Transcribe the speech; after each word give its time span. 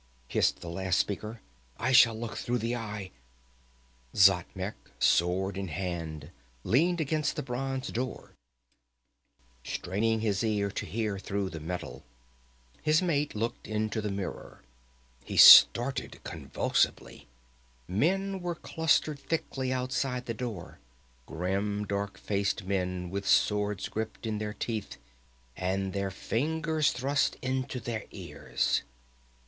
hissed 0.27 0.61
the 0.61 0.67
last 0.67 0.97
speaker. 0.97 1.41
"I 1.77 1.91
shall 1.91 2.15
look 2.19 2.35
through 2.35 2.57
the 2.57 2.75
Eye" 2.75 3.11
Xatmec, 4.15 4.73
sword 4.97 5.59
in 5.59 5.67
hand, 5.67 6.31
leaned 6.63 6.99
against 6.99 7.35
the 7.35 7.43
bronze 7.43 7.89
door, 7.89 8.33
straining 9.63 10.21
his 10.21 10.43
ear 10.43 10.71
to 10.71 10.87
hear 10.87 11.19
through 11.19 11.51
the 11.51 11.59
metal. 11.59 12.03
His 12.81 13.03
mate 13.03 13.35
looked 13.35 13.67
into 13.67 14.01
the 14.01 14.09
mirror. 14.09 14.63
He 15.23 15.37
started 15.37 16.19
convulsively. 16.23 17.27
Men 17.87 18.39
were 18.41 18.55
clustered 18.55 19.19
thickly 19.19 19.71
outside 19.71 20.25
the 20.25 20.33
door; 20.33 20.79
grim, 21.27 21.85
dark 21.85 22.17
faced 22.17 22.63
men 22.63 23.11
with 23.11 23.27
swords 23.27 23.87
gripped 23.87 24.25
in 24.25 24.39
their 24.39 24.53
teeth 24.53 24.97
and 25.55 25.93
their 25.93 26.09
fingers 26.09 26.91
thrust 26.91 27.35
into 27.43 27.79
their 27.79 28.05
ears. 28.09 28.81